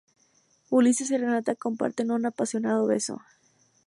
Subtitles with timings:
[0.71, 3.21] Ulises y Renata comparten un apasionado beso.